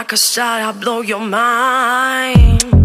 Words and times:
like 0.00 0.12
a 0.12 0.16
shot, 0.16 0.62
I 0.62 0.72
blow 0.72 1.02
your 1.02 1.20
mind. 1.20 2.79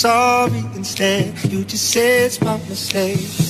sorry 0.00 0.60
instead. 0.76 1.44
You 1.52 1.62
just 1.62 1.90
say 1.90 2.24
it's 2.24 2.40
my 2.40 2.56
mistake. 2.68 3.49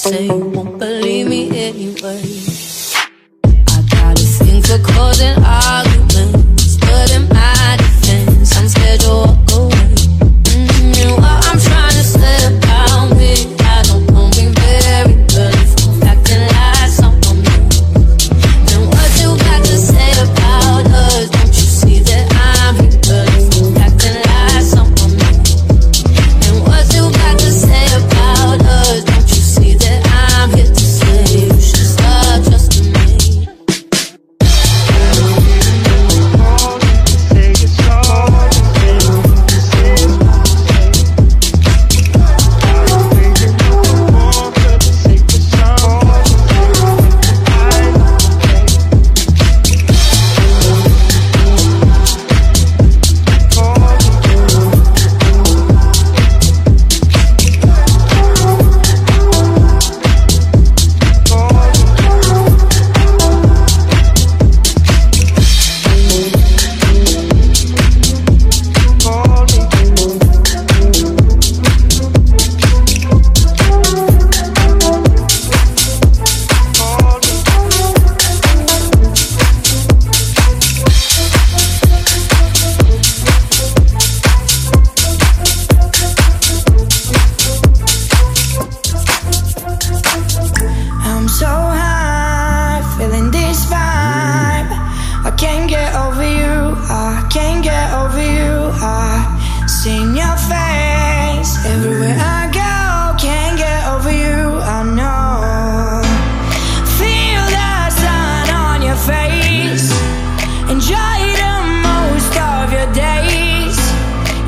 Say. 0.00 0.39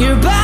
You're 0.03 0.15
about 0.15 0.42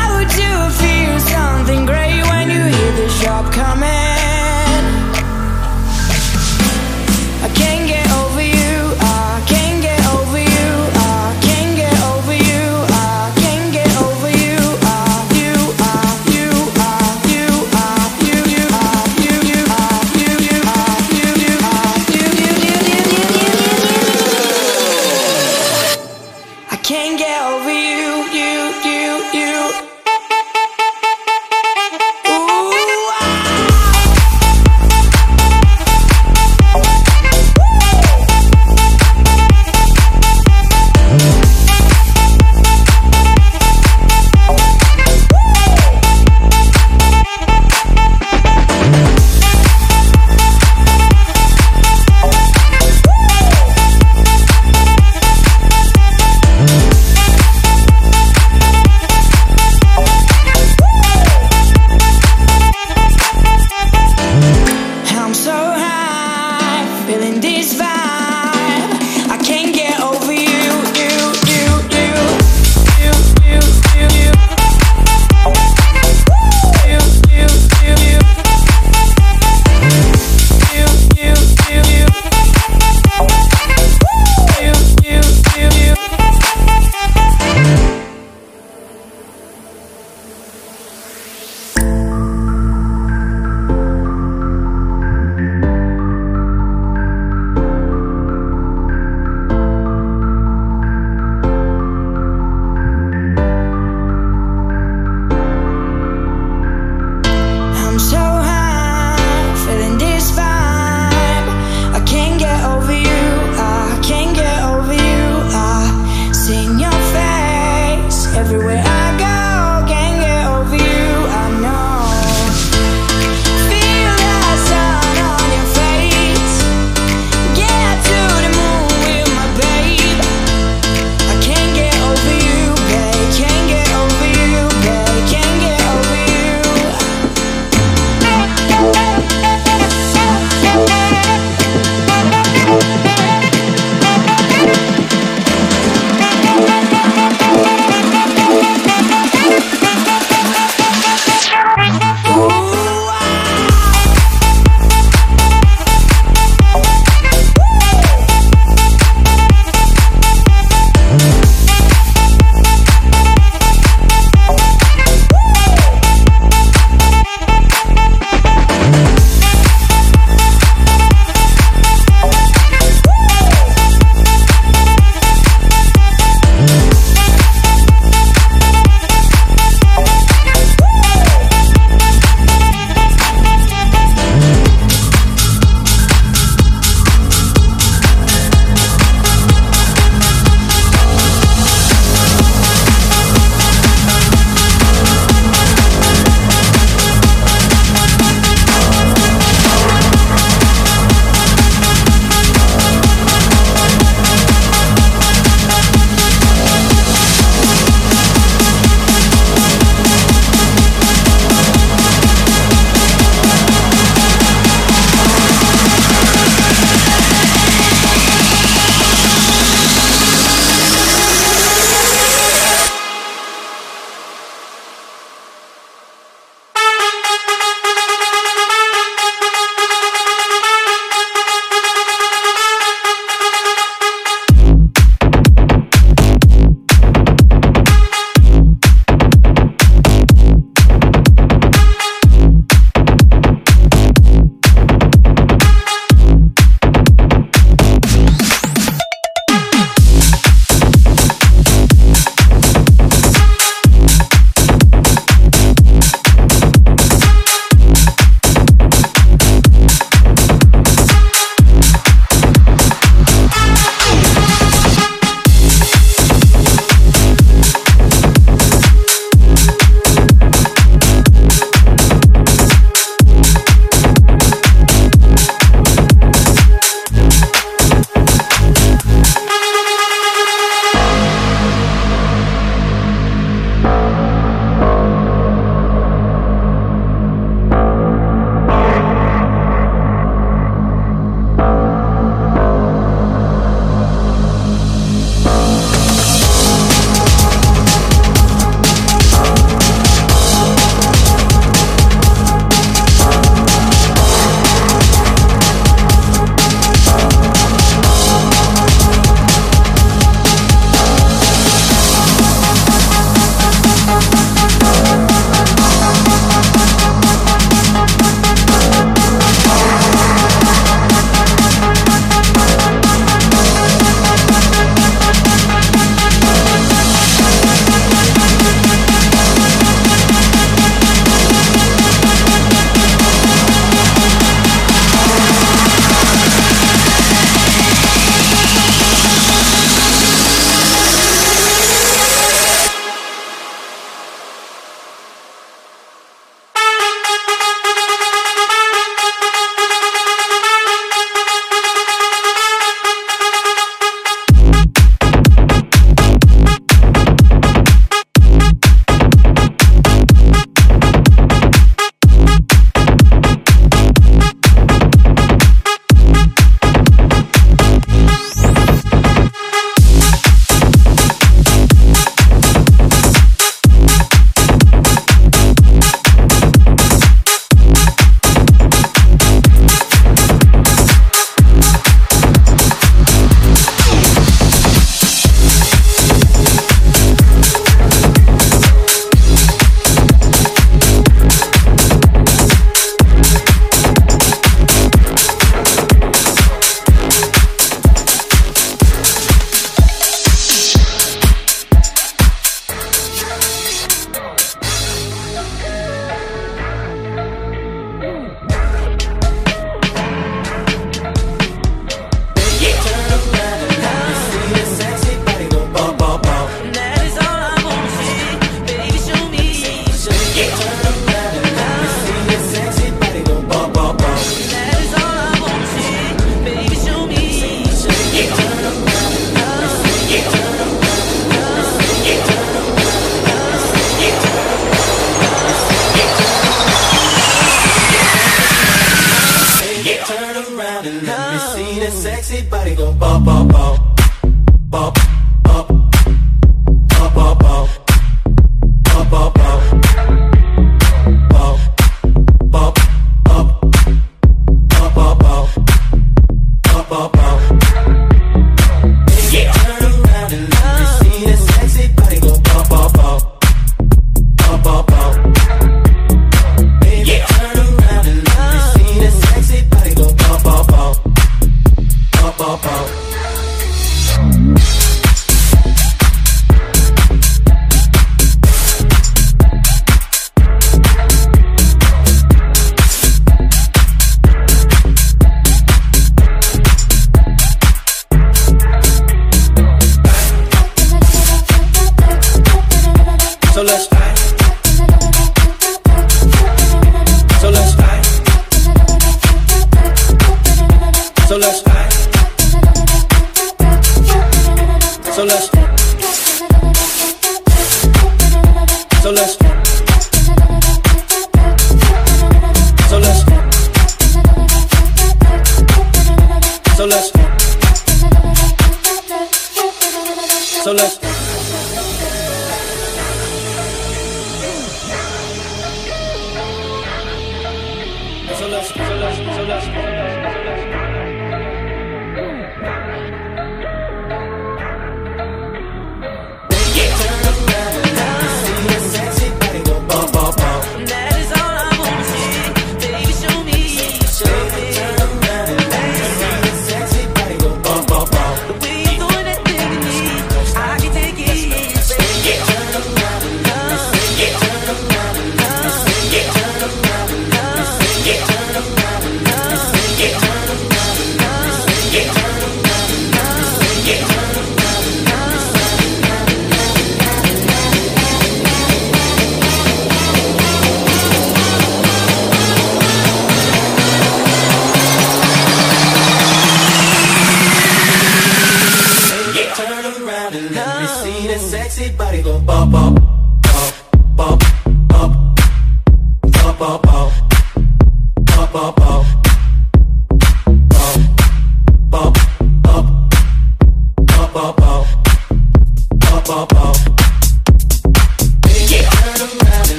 sexy 442.49 442.67
body 442.71 442.95
gon' 442.95 443.19
bop, 443.19 443.45
bop, 443.45 443.69
bop. 443.69 444.08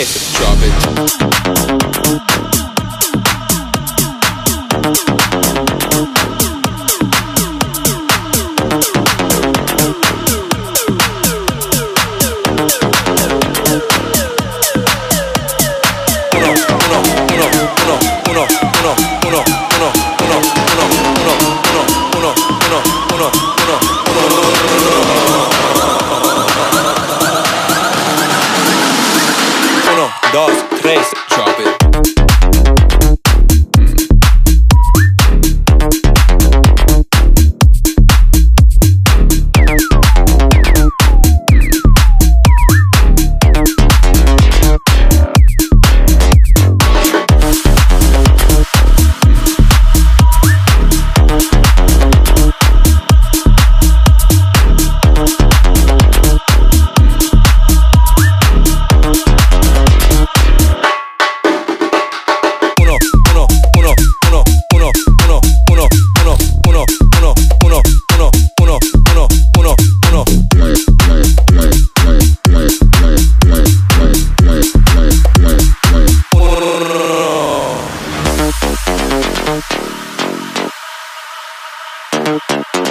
Hey, 0.00 0.06
drop 0.32 0.56
it. 0.62 1.20
idosos 30.30 30.69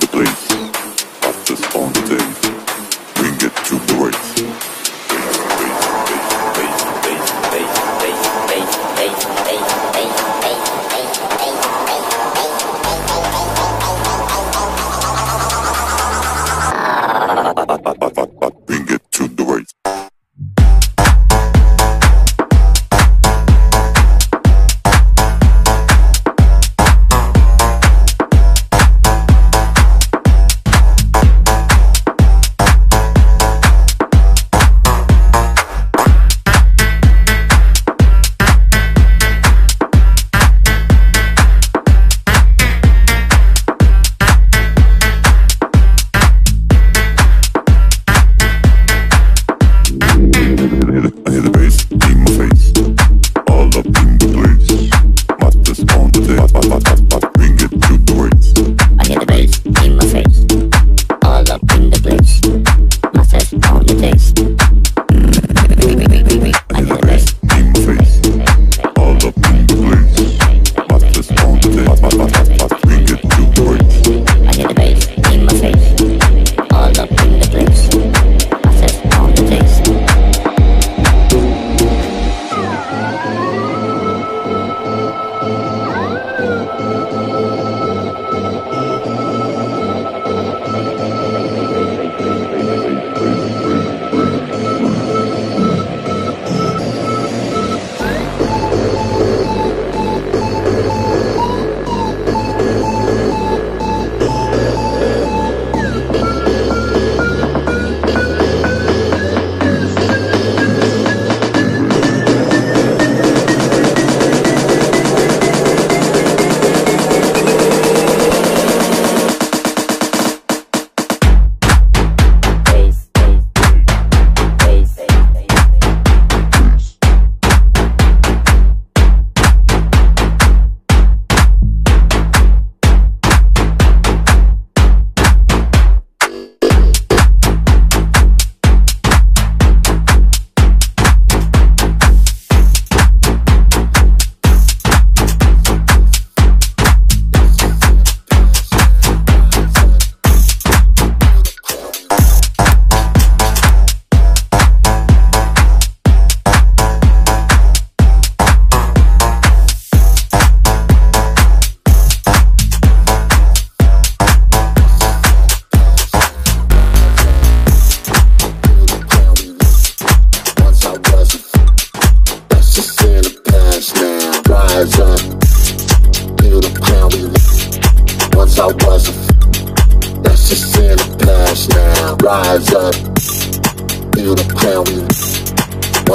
the 0.00 0.06
place, 0.08 0.50
after 1.22 1.54
all 1.78 1.88
the 1.88 2.02
day, 2.08 3.22
we 3.22 3.30
get 3.38 3.54
to 3.66 3.76
break. 3.94 4.75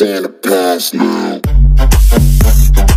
Santa 0.00 0.30
Pass 0.30 0.94
now. 0.94 2.89